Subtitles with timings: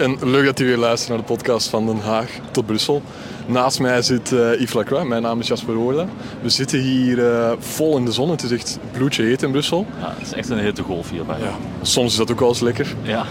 [0.00, 3.02] en leuk dat u weer luistert naar de podcast van Den Haag tot Brussel.
[3.46, 6.06] Naast mij zit uh, Yves Lacroix, mijn naam is Jasper Roorda.
[6.42, 9.86] We zitten hier uh, vol in de zon, het is echt bloedje heet in Brussel.
[10.00, 11.38] Ja, het is echt een hete golf hierbij.
[11.38, 12.94] Ja, soms is dat ook wel eens lekker.
[13.02, 13.26] Ja.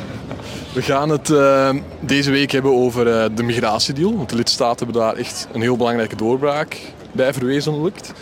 [0.73, 1.69] We gaan het uh,
[1.99, 6.15] deze week hebben over de migratiedeal, want de lidstaten hebben daar echt een heel belangrijke
[6.15, 6.77] doorbraak
[7.11, 8.13] bij verwezenlijkt.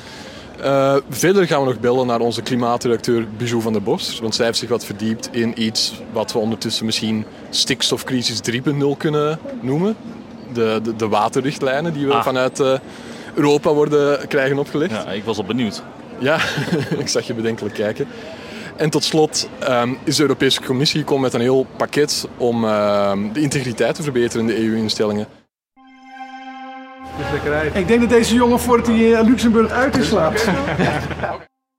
[0.62, 4.20] Uh, verder gaan we nog bellen naar onze klimaatredacteur Bijou van der Bos.
[4.20, 8.62] Want zij heeft zich wat verdiept in iets wat we ondertussen misschien stikstofcrisis 3.0
[8.98, 9.96] kunnen noemen.
[10.54, 12.24] De, de, de, waterrichtlijnen die we ah.
[12.24, 12.74] vanuit uh,
[13.34, 14.92] Europa worden, krijgen opgelegd.
[14.92, 15.84] Ja, ik was al benieuwd.
[16.20, 16.40] Ja,
[16.98, 18.08] ik zag je bedenkelijk kijken.
[18.76, 23.12] En tot slot um, is de Europese Commissie gekomen met een heel pakket om uh,
[23.34, 25.28] de integriteit te verbeteren in de EU-instellingen.
[27.74, 30.48] Ik denk dat deze jongen voordat hij eh, Luxemburg uit is slaapt.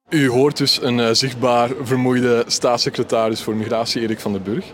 [0.08, 4.64] U hoort dus een uh, zichtbaar vermoeide staatssecretaris voor migratie, Erik van den Burg.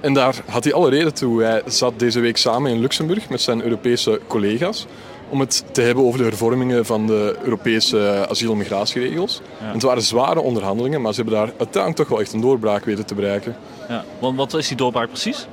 [0.00, 1.42] En daar had hij alle reden toe.
[1.42, 4.86] Hij zat deze week samen in Luxemburg met zijn Europese collega's
[5.28, 9.40] om het te hebben over de hervormingen van de Europese asiel- en migratieregels.
[9.60, 12.84] En het waren zware onderhandelingen, maar ze hebben daar uiteindelijk toch wel echt een doorbraak
[12.84, 13.56] weten te bereiken.
[13.88, 15.46] Ja, want wat is die doorbraak precies?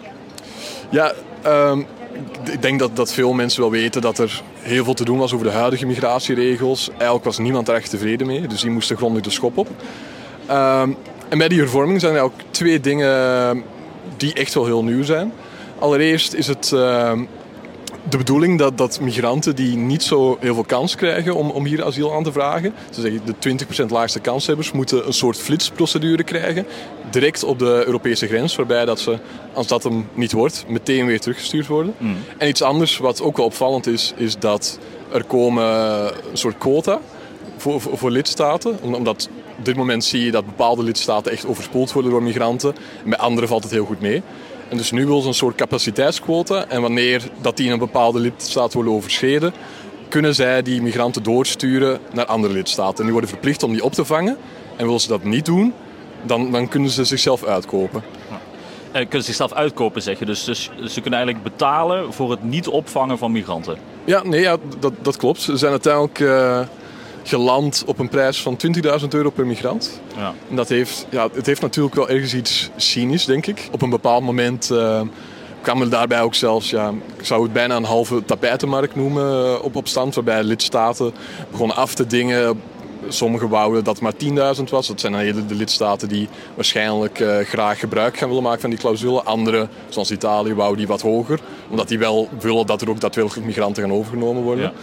[0.90, 1.14] Ja,
[1.46, 1.86] um,
[2.52, 5.34] ik denk dat, dat veel mensen wel weten dat er heel veel te doen was
[5.34, 6.90] over de huidige migratieregels.
[6.90, 9.68] Eigenlijk was niemand daar echt tevreden mee, dus die moesten grondig de schop op.
[10.50, 10.96] Um,
[11.30, 13.64] en bij die hervorming zijn er ook twee dingen
[14.18, 15.34] die echt wel heel nieuw zijn.
[15.80, 17.12] Allereerst is het uh,
[18.10, 21.84] de bedoeling dat, dat migranten die niet zo heel veel kans krijgen om, om hier
[21.84, 26.66] asiel aan te vragen, ze zeggen de 20% laagste kanshebbers, moeten een soort flitsprocedure krijgen.
[27.12, 29.18] Direct op de Europese grens, waarbij dat ze,
[29.54, 31.94] als dat hem niet wordt, meteen weer teruggestuurd worden.
[31.98, 32.18] Mm.
[32.38, 34.80] En iets anders wat ook wel opvallend is, is dat
[35.12, 35.66] er komen
[36.32, 37.00] een soort quota
[37.58, 38.78] voor, voor, voor lidstaten.
[38.82, 42.76] Omdat op dit moment zie je dat bepaalde lidstaten echt overspoeld worden door migranten.
[43.04, 44.22] En bij andere valt het heel goed mee.
[44.70, 46.66] En dus nu wil ze een soort capaciteitsquota.
[46.68, 49.54] En wanneer dat die in een bepaalde lidstaat worden overschreden,
[50.10, 52.98] kunnen zij die migranten doorsturen naar andere lidstaten.
[52.98, 54.38] En die worden verplicht om die op te vangen.
[54.76, 55.74] En willen ze dat niet doen,
[56.24, 58.04] dan, dan kunnen ze zichzelf uitkopen.
[58.92, 60.26] En kunnen ze zichzelf uitkopen, zeg je.
[60.26, 63.78] Dus, dus, ze kunnen eigenlijk betalen voor het niet opvangen van migranten.
[64.06, 65.42] Ja, nee, ja, dat, dat klopt.
[65.42, 66.60] Ze zijn uiteindelijk uh,
[67.24, 68.58] geland op een prijs van
[69.02, 70.02] 20.000 euro per migrant.
[70.16, 70.34] Ja.
[70.50, 73.70] En dat heeft, ja, het heeft natuurlijk wel ergens iets cynisch, denk ik.
[73.72, 75.02] Op een bepaald moment uh,
[75.62, 79.64] kwam er daarbij ook zelfs, ja, ik zou het bijna een halve tapijtenmarkt noemen, uh,
[79.64, 80.16] op, op stand.
[80.16, 81.14] Waarbij lidstaten
[81.52, 82.58] begonnen af te dingen
[83.08, 84.04] Sommigen wouden dat het
[84.36, 84.88] maar 10.000 was.
[84.88, 88.70] Dat zijn dan hele de lidstaten die waarschijnlijk uh, graag gebruik gaan willen maken van
[88.70, 89.24] die clausule.
[89.24, 91.40] Andere, zoals Italië, wouden die wat hoger.
[91.70, 94.64] Omdat die wel willen dat er ook daadwerkelijk migranten gaan overgenomen worden.
[94.64, 94.74] Ja.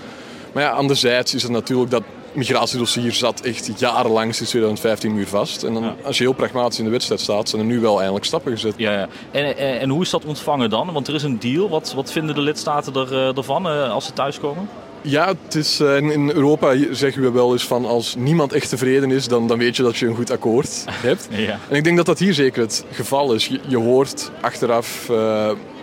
[0.53, 2.03] Maar ja, anderzijds is het natuurlijk dat
[2.37, 5.63] migratiedossier zat echt jarenlang sinds 2015 muur vast.
[5.63, 8.25] En dan, als je heel pragmatisch in de wedstrijd staat, zijn er nu wel eindelijk
[8.25, 8.75] stappen gezet.
[8.77, 9.09] Ja, ja.
[9.31, 10.93] En, en, en hoe is dat ontvangen dan?
[10.93, 11.69] Want er is een deal.
[11.69, 14.69] Wat, wat vinden de lidstaten er, uh, ervan uh, als ze thuiskomen?
[15.01, 19.29] Ja, het is, in Europa zeggen we wel eens van als niemand echt tevreden is,
[19.29, 21.29] dan, dan weet je dat je een goed akkoord hebt.
[21.31, 21.59] ja.
[21.69, 23.47] En ik denk dat dat hier zeker het geval is.
[23.47, 25.07] Je, je hoort achteraf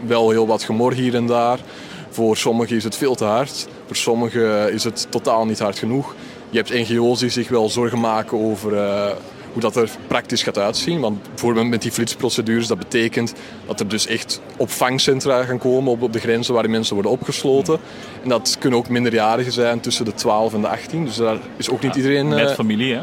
[0.06, 1.60] wel heel wat gemor hier en daar.
[2.10, 3.68] Voor sommigen is het veel te hard.
[3.86, 6.16] Voor sommigen is het totaal niet hard genoeg.
[6.54, 9.10] Je hebt NGO's die zich wel zorgen maken over uh,
[9.52, 11.00] hoe dat er praktisch gaat uitzien.
[11.00, 13.34] Want bijvoorbeeld met die flitsprocedures, dat betekent
[13.68, 17.12] dat er dus echt opvangcentra gaan komen op, op de grenzen waar die mensen worden
[17.12, 17.80] opgesloten.
[18.24, 21.06] En dat kunnen ook minderjarigen zijn tussen de 12 en de 18.
[21.06, 22.28] Dus daar is ook niet iedereen...
[22.28, 23.02] Met uh, familie, hè?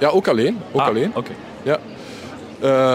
[0.00, 0.58] Ja, ook alleen.
[0.72, 1.12] Ook ah, alleen.
[1.14, 1.32] oké.
[1.62, 1.78] Ja.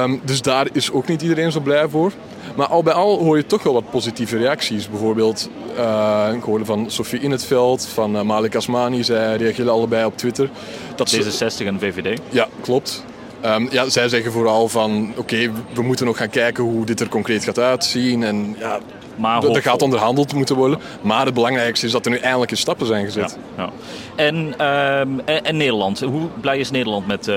[0.03, 2.11] Um, dus daar is ook niet iedereen zo blij voor.
[2.55, 4.89] Maar al bij al hoor je toch wel wat positieve reacties.
[4.89, 9.71] Bijvoorbeeld, uh, ik hoorde van Sofie In het Veld, van uh, Malik Asmani, zij reageren
[9.71, 10.49] allebei op Twitter.
[10.95, 12.19] Dat D66 en VVD?
[12.29, 13.05] Ja, klopt.
[13.45, 17.09] Um, ja, zij zeggen vooral van, oké, we moeten nog gaan kijken hoe dit er
[17.09, 18.23] concreet gaat uitzien.
[18.23, 18.79] En ja,
[19.15, 20.79] maar er gaat onderhandeld moeten worden.
[21.01, 23.37] Maar het belangrijkste is dat er nu eindelijk eens stappen zijn gezet.
[23.57, 23.71] Ja, ja.
[24.15, 27.35] En, um, en, en, Nederland, hoe blij is Nederland met, uh,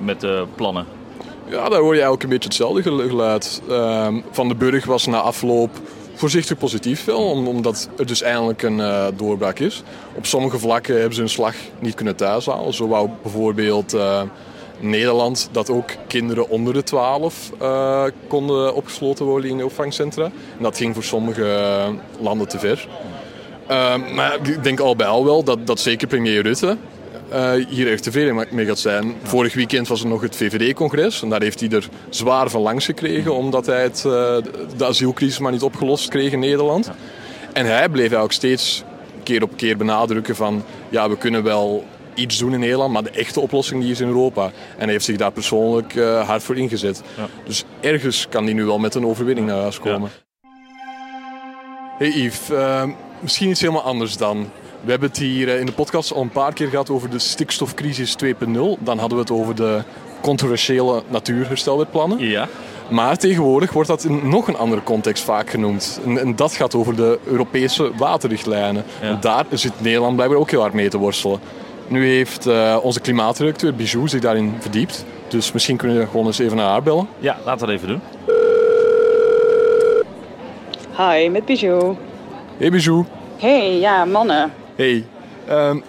[0.00, 0.86] met de plannen?
[1.50, 3.62] Ja, daar hoor je eigenlijk een beetje hetzelfde geluid.
[3.70, 5.70] Um, van de Burg was na afloop
[6.14, 9.82] voorzichtig positief wel, omdat er dus eindelijk een uh, doorbraak is.
[10.14, 12.74] Op sommige vlakken hebben ze hun slag niet kunnen thuishalen.
[12.74, 14.22] Zo wou bijvoorbeeld uh,
[14.80, 20.24] Nederland dat ook kinderen onder de 12 uh, konden opgesloten worden in opvangcentra.
[20.24, 21.68] En dat ging voor sommige
[22.20, 22.88] landen te ver.
[23.70, 26.76] Uh, maar ik denk al bij al wel dat, dat zeker premier Rutte
[27.32, 29.14] uh, hier echt tevreden mee gaat zijn.
[29.22, 32.84] Vorig weekend was er nog het VVD-congres en daar heeft hij er zwaar van langs
[32.84, 34.02] gekregen omdat hij het,
[34.76, 36.90] de asielcrisis maar niet opgelost kreeg in Nederland.
[37.52, 38.84] En hij bleef eigenlijk steeds
[39.22, 41.84] keer op keer benadrukken van ja, we kunnen wel
[42.14, 44.44] iets doen in Nederland, maar de echte oplossing die is in Europa.
[44.44, 47.02] En hij heeft zich daar persoonlijk uh, hard voor ingezet.
[47.16, 47.28] Ja.
[47.44, 50.10] Dus ergens kan hij nu wel met een overwinning naar huis komen.
[51.98, 52.50] Hey Yves,
[53.20, 54.50] misschien iets helemaal anders dan.
[54.80, 57.18] We hebben het hier eh, in de podcast al een paar keer gehad over de
[57.18, 58.32] stikstofcrisis 2.0.
[58.78, 59.82] Dan hadden we het over de
[60.20, 62.18] controversiële natuurherstelwetplannen.
[62.18, 62.48] Ja.
[62.90, 66.00] Maar tegenwoordig wordt dat in nog een andere context vaak genoemd.
[66.04, 68.84] En, en dat gaat over de Europese waterrichtlijnen.
[69.00, 71.40] En daar zit Nederland blijkbaar ook heel hard mee te worstelen.
[71.88, 75.04] Nu heeft uh, onze klimaatredacteur Bijou zich daarin verdiept.
[75.28, 77.08] Dus misschien kunnen we gewoon eens even naar haar bellen.
[77.18, 78.00] Ja, laten we dat even doen.
[80.96, 81.96] Hi, met Bijou.
[82.56, 83.04] Hey Bijou.
[83.36, 84.52] Hey, ja, mannen.
[84.80, 85.04] Hey.
[85.50, 85.82] Um,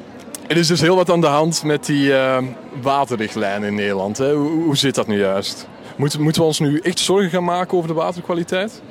[0.47, 2.37] er is dus heel wat aan de hand met die uh,
[2.81, 4.17] waterrichtlijnen in Nederland.
[4.17, 4.33] Hè?
[4.33, 5.67] Hoe, hoe, zit dat nu juist?
[5.95, 8.81] Moeten, moeten we ons nu echt zorgen gaan maken over de waterkwaliteit?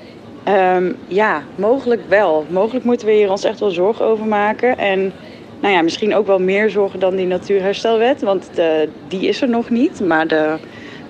[0.48, 2.46] Um, ja, mogelijk wel.
[2.50, 4.78] Mogelijk moeten we hier ons echt wel zorgen over maken.
[4.78, 5.12] En
[5.60, 8.22] nou ja, misschien ook wel meer zorgen dan die natuurherstelwet.
[8.22, 10.00] Want de, die is er nog niet.
[10.00, 10.56] Maar de,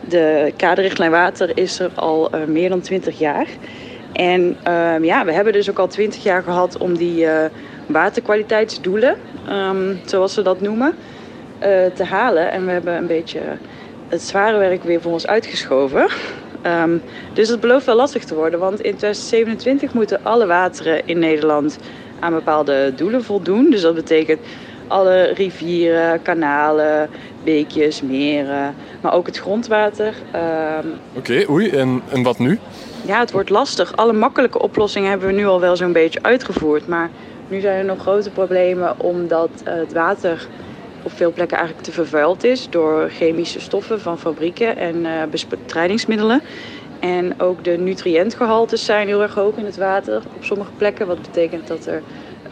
[0.09, 3.47] de kaderrichtlijn water is er al uh, meer dan 20 jaar.
[4.13, 4.57] En
[5.03, 7.45] ja, we hebben dus ook al 20 jaar gehad om die uh,
[7.93, 9.17] waterkwaliteitsdoelen,
[9.51, 10.95] um, zoals ze dat noemen,
[11.95, 12.51] te halen.
[12.51, 13.41] En we hebben een beetje
[14.09, 16.09] het zware werk weer voor ons uitgeschoven.
[16.67, 17.03] Um,
[17.33, 21.79] dus het belooft wel lastig te worden, want in 2027 moeten alle wateren in Nederland
[22.19, 23.71] aan bepaalde doelen voldoen.
[23.71, 24.41] Dus dat betekent
[24.87, 27.11] alle rivieren, kanalen,
[27.45, 30.15] beekjes, meren, maar ook het grondwater.
[30.35, 30.93] Um...
[31.15, 32.59] Oké, okay, oei, en, en wat nu?
[33.07, 33.97] Ja, het wordt lastig.
[33.97, 36.87] Alle makkelijke oplossingen hebben we nu al wel zo'n beetje uitgevoerd.
[36.87, 37.11] Maar
[37.51, 40.49] nu zijn er nog grote problemen omdat het water
[41.03, 46.43] op veel plekken eigenlijk te vervuild is door chemische stoffen van fabrieken en uh, bestrijdingsmiddelen.
[47.01, 51.07] En ook de nutriëntgehaltes zijn heel erg hoog in het water op sommige plekken.
[51.07, 52.03] Wat betekent dat er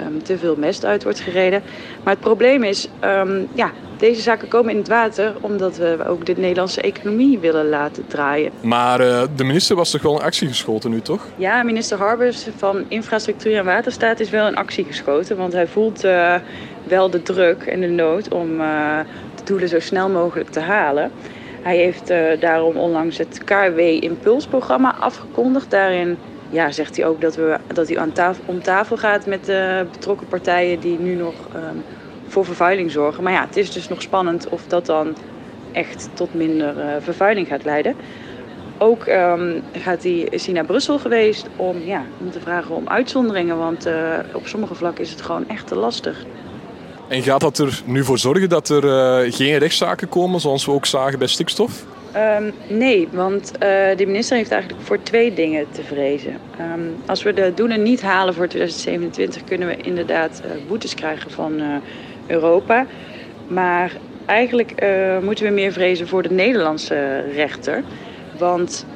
[0.01, 1.63] um, te veel mest uit wordt gereden.
[2.05, 6.27] Maar het probleem is, um, ja, deze zaken komen in het water omdat we ook
[6.27, 8.53] de Nederlandse economie willen laten draaien.
[8.61, 11.27] Maar uh, de minister was toch wel in actie geschoten nu, toch?
[11.37, 15.37] Ja, minister Harbers van Infrastructuur en Waterstaat is wel in actie geschoten.
[15.37, 16.35] Want hij voelt uh,
[16.85, 18.99] wel de druk en de nood om uh,
[19.35, 21.11] de doelen zo snel mogelijk te halen.
[21.63, 22.09] Hij heeft
[22.41, 25.71] daarom onlangs het KW Impulsprogramma afgekondigd.
[25.71, 26.19] Daarin
[26.51, 29.87] ja, zegt hij ook dat, we, dat hij aan tafel, om tafel gaat met de
[29.93, 31.85] betrokken partijen die nu nog um,
[32.29, 33.23] voor vervuiling zorgen.
[33.23, 35.17] Maar ja, het is dus nog spannend of dat dan
[35.73, 37.95] echt tot minder uh, vervuiling gaat leiden.
[38.79, 42.89] Ook um, gaat hij, is hij naar Brussel geweest om, ja, om te vragen om
[42.89, 43.59] uitzonderingen.
[43.59, 46.25] Want uh, op sommige vlakken is het gewoon echt te lastig.
[47.09, 50.73] En gaat dat er nu voor zorgen dat er uh, geen rechtszaken komen, zoals we
[50.73, 51.85] ook zagen bij stikstof?
[52.17, 53.59] Um, nee, want uh,
[53.97, 56.33] de minister heeft eigenlijk voor twee dingen te vrezen.
[56.33, 61.31] Um, als we de doelen niet halen voor 2027, kunnen we inderdaad uh, boetes krijgen
[61.31, 61.61] van
[62.29, 62.87] Europa.
[63.49, 63.93] Maar
[64.27, 64.85] eigenlijk
[65.23, 67.83] moeten we meer vrezen voor de Nederlandse rechter.
[68.39, 68.87] Want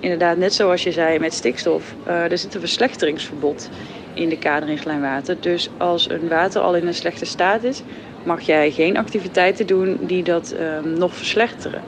[0.00, 3.70] inderdaad, net zoals je zei met stikstof, er zit een verslechteringsverbod
[4.14, 5.36] in de kaderrichtlijn water.
[5.40, 7.82] Dus als een water al in een slechte staat is,
[8.22, 11.82] mag jij geen activiteiten doen die dat um, nog verslechteren.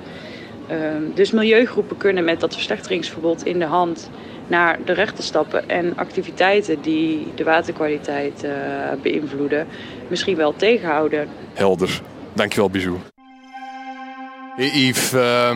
[0.71, 4.11] Um, dus milieugroepen kunnen met dat verslechteringsverbod in de hand
[4.47, 8.51] naar de rechter stappen en activiteiten die de waterkwaliteit uh,
[9.03, 9.67] beïnvloeden
[10.09, 11.29] misschien wel tegenhouden.
[11.53, 12.01] Helder.
[12.33, 12.97] Dankjewel, Bijou.
[14.57, 15.51] Hey Yves, uh,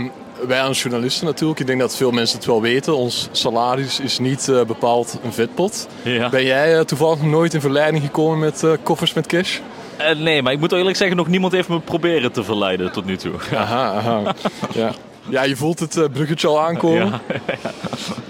[0.46, 2.96] wij als journalisten natuurlijk, ik denk dat veel mensen het wel weten.
[2.96, 5.88] Ons salaris is niet uh, bepaald een vetpot.
[6.02, 6.28] Ja.
[6.28, 9.58] Ben jij uh, toevallig nooit in verleiding gekomen met uh, koffers met cash?
[10.00, 13.04] Uh, nee, maar ik moet eerlijk zeggen, nog niemand heeft me proberen te verleiden tot
[13.04, 13.32] nu toe.
[13.54, 14.34] Aha, aha.
[14.74, 14.92] ja.
[15.28, 17.20] ja, je voelt het uh, bruggetje al aankomen.
[17.28, 17.40] Ja,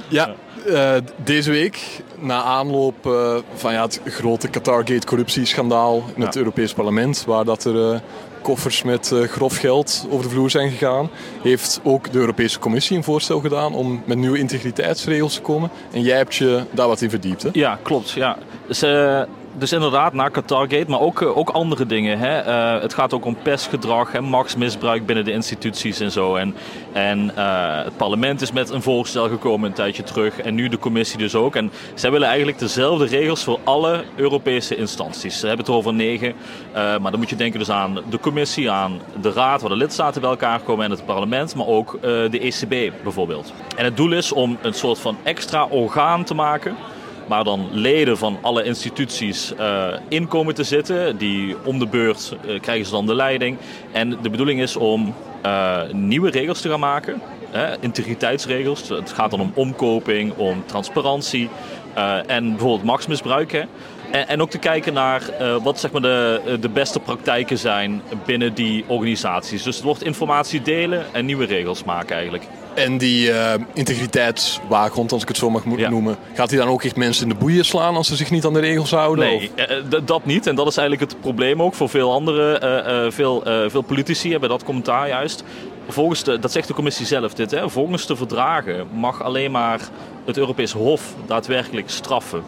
[0.26, 0.34] ja
[0.66, 6.72] uh, deze week, na aanloop uh, van ja, het grote Qatargate corruptieschandaal in het Europees
[6.72, 8.02] Parlement, waar dat er
[8.42, 11.10] koffers met grof geld over de vloer zijn gegaan,
[11.42, 15.70] heeft ook de Europese Commissie een voorstel gedaan om met nieuwe integriteitsregels te komen.
[15.92, 17.48] En jij hebt je daar wat in verdiept, hè?
[17.52, 18.10] Ja, klopt.
[18.10, 18.38] Ja.
[18.66, 18.82] Dus,
[19.52, 22.18] dus inderdaad, na Qatargate, maar ook, eh, ook andere dingen.
[22.18, 22.46] Hè.
[22.46, 26.36] Uh, het gaat ook om pestgedrag en machtsmisbruik binnen de instituties en zo.
[26.36, 26.54] En,
[26.92, 30.40] en uh, het parlement is met een voorstel gekomen een tijdje terug.
[30.40, 31.56] En nu de commissie dus ook.
[31.56, 35.40] En zij willen eigenlijk dezelfde regels voor alle Europese instanties.
[35.40, 36.34] Ze hebben het over negen.
[36.72, 40.20] maar dan moet je denken dus aan de commissie, aan de raad, waar de lidstaten
[40.20, 41.54] bij elkaar komen en het parlement.
[41.54, 43.52] Maar ook de ECB bijvoorbeeld.
[43.76, 46.76] En het doel is om een soort van extra orgaan te maken
[47.28, 51.16] maar dan leden van alle instituties uh, in komen te zitten.
[51.16, 53.58] Die om de beurt uh, krijgen ze dan de leiding.
[53.92, 55.14] En de bedoeling is om
[55.46, 57.20] uh, nieuwe regels te gaan maken.
[57.80, 58.88] integriteitsregels.
[58.88, 61.48] Het gaat dan om omkoping, om transparantie
[62.26, 63.52] en bijvoorbeeld machtsmisbruik.
[63.52, 63.62] Hè.
[64.10, 65.22] En, en, ook te kijken naar
[65.62, 69.62] wat zeg maar, de, de beste praktijken zijn binnen die organisaties.
[69.62, 72.44] Dus het wordt informatie delen en nieuwe regels maken eigenlijk.
[72.78, 76.96] En die uh, integriteitswaakhond, als ik het zo mag noemen, gaat hij dan ook echt
[76.96, 79.24] mensen in de boeien slaan als ze zich niet aan de regels houden?
[79.24, 80.46] Nee, uh, dat niet.
[80.46, 82.60] En dat is eigenlijk het probleem ook voor veel andere,
[83.04, 85.44] uh, veel, veel politici hebben dat commentaar juist.
[85.88, 89.80] Volgens de, dat zegt de commissie zelf dit, hè, volgens de verdragen mag alleen maar
[90.24, 92.42] het Europees Hof daadwerkelijk straffen.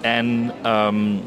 [0.00, 1.20] En um,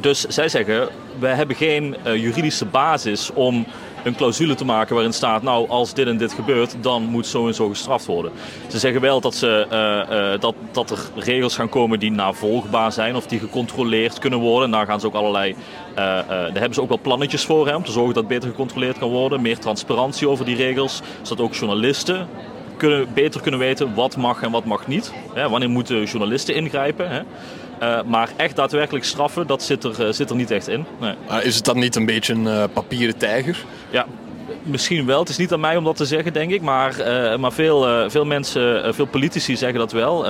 [0.00, 0.88] dus zij zeggen,
[1.18, 3.66] we hebben geen juridische basis om
[4.06, 7.46] een clausule te maken waarin staat, nou als dit en dit gebeurt, dan moet zo
[7.46, 8.32] en zo gestraft worden.
[8.66, 12.92] Ze zeggen wel dat, ze, uh, uh, dat, dat er regels gaan komen die navolgbaar
[12.92, 14.70] zijn of die gecontroleerd kunnen worden.
[14.70, 15.56] daar gaan ze ook allerlei,
[15.94, 19.42] daar hebben ze ook wel plannetjes voor om te zorgen dat beter gecontroleerd kan worden.
[19.42, 22.28] Meer transparantie over die regels, zodat ook journalisten
[22.76, 25.12] kunnen, beter kunnen weten wat mag en wat mag niet.
[25.34, 27.10] Hè, wanneer moeten journalisten ingrijpen.
[27.10, 27.20] Hè.
[27.82, 30.84] Uh, maar echt daadwerkelijk straffen, dat zit er, uh, zit er niet echt in.
[31.00, 31.14] Nee.
[31.28, 33.64] Maar is het dan niet een beetje een uh, papieren tijger?
[33.90, 34.06] Ja,
[34.62, 35.20] misschien wel.
[35.20, 36.62] Het is niet aan mij om dat te zeggen, denk ik.
[36.62, 36.94] Maar,
[37.40, 40.22] maar veel, veel mensen, veel politici zeggen dat wel.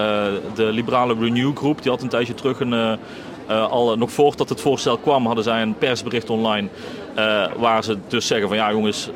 [0.55, 2.99] de liberale Renew Groep die had een tijdje terug een...
[3.49, 6.69] al nog voordat het voorstel kwam, hadden zij een persbericht online.
[7.57, 9.11] Waar ze dus zeggen van ja jongens,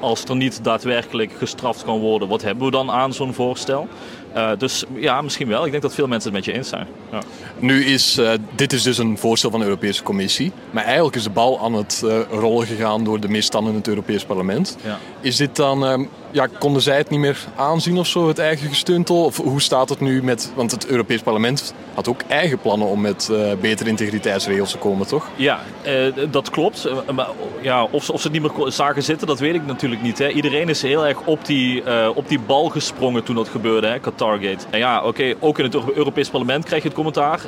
[0.00, 3.88] als er niet daadwerkelijk gestraft kan worden, wat hebben we dan aan zo'n voorstel?
[4.36, 5.64] Uh, dus ja, misschien wel.
[5.64, 6.86] Ik denk dat veel mensen het met je eens zijn.
[7.10, 7.22] Ja.
[7.58, 10.52] Nu is uh, dit is dus een voorstel van de Europese Commissie.
[10.70, 13.88] Maar eigenlijk is de bal aan het uh, rollen gegaan door de misstanden in het
[13.88, 14.76] Europees Parlement.
[14.84, 14.98] Ja.
[15.20, 18.68] Is dit dan ehm, ja, konden zij het niet meer aanzien of zo, het eigen
[18.68, 19.24] gestuntel?
[19.24, 20.52] Of hoe staat het nu met...
[20.54, 25.06] Want het Europees Parlement had ook eigen plannen om met uh, betere integriteitsregels te komen,
[25.06, 25.28] toch?
[25.36, 26.86] Ja, uh, dat klopt.
[26.86, 27.21] Uh,
[27.60, 30.18] ja, of, of ze het niet meer zagen zitten, dat weet ik natuurlijk niet.
[30.18, 30.28] Hè.
[30.28, 31.82] Iedereen is heel erg op die,
[32.14, 34.66] op die bal gesprongen toen dat gebeurde, hè, Qatargate.
[34.70, 37.40] En ja, oké, ook in het Europees Parlement krijg je het commentaar.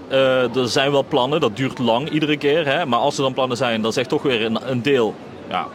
[0.54, 2.66] er zijn wel plannen, dat duurt lang iedere keer.
[2.66, 2.86] Hè.
[2.86, 5.14] Maar als er dan plannen zijn, dan zegt toch weer een, een deel...
[5.48, 5.66] Ja,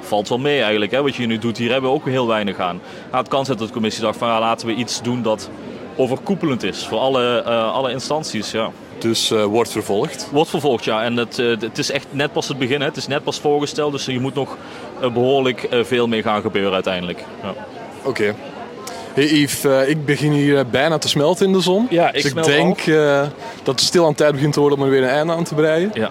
[0.00, 0.90] valt wel mee eigenlijk.
[0.90, 2.80] Hè, wat je nu doet, hier hebben we ook heel weinig aan.
[3.10, 5.50] Het kan zijn dat de commissie dacht van laten we iets doen dat
[5.96, 8.50] overkoepelend is voor alle, uh, alle instanties.
[8.50, 8.70] Ja.
[8.98, 10.28] Dus uh, wordt vervolgd?
[10.32, 11.02] Wordt vervolgd, ja.
[11.02, 12.80] En het, uh, het is echt net pas het begin.
[12.80, 12.86] Hè.
[12.86, 13.92] Het is net pas voorgesteld.
[13.92, 14.56] Dus je moet nog
[15.00, 17.24] behoorlijk veel mee gaan gebeuren uiteindelijk.
[17.42, 17.54] Ja.
[17.98, 18.08] Oké.
[18.08, 18.34] Okay.
[19.14, 21.86] Hey Yves, ik begin hier bijna te smelten in de zon.
[21.90, 22.84] Ja, ik dus ik denk
[23.62, 25.54] dat het stil aan tijd begint te worden om er weer een einde aan te
[25.54, 25.90] breien.
[25.94, 26.10] Ja.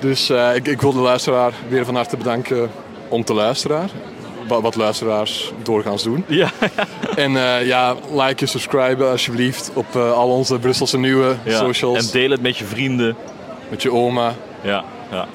[0.00, 2.70] Dus ik, ik wil de luisteraar weer van harte bedanken
[3.08, 3.88] om te luisteren.
[4.46, 6.24] Wat luisteraars doorgaans doen.
[6.26, 6.50] Ja.
[7.16, 11.58] en uh, ja, like en subscribe alsjeblieft op uh, al onze Brusselse nieuwe ja.
[11.58, 11.98] socials.
[11.98, 13.16] En deel het met je vrienden.
[13.68, 14.34] Met je oma.
[14.62, 15.26] Ja, ja.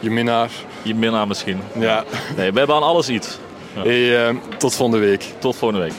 [0.00, 0.50] Je minnaar.
[0.82, 1.60] Je minnaar misschien.
[1.78, 2.04] Ja.
[2.36, 3.38] Nee, we hebben aan alles iets.
[3.74, 3.82] Ja.
[3.82, 5.24] Hey, uh, tot volgende week.
[5.38, 5.94] Tot volgende week.